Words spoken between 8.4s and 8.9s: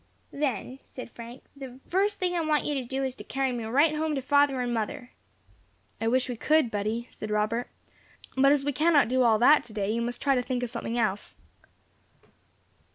as we